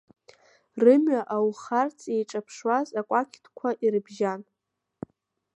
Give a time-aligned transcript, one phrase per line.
[0.83, 4.41] Рымҩа аухарц, еиҿаԥшуаз акәақьҭқәа ирыбжьан.